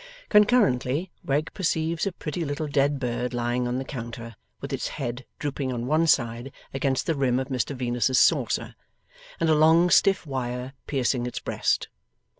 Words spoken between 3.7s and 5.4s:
the counter, with its head